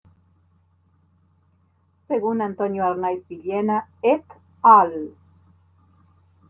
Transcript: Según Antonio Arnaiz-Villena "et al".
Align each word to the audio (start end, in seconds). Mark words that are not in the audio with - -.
Según 2.07 2.41
Antonio 2.41 2.85
Arnaiz-Villena 2.87 3.87
"et 4.01 4.23
al". 4.63 5.13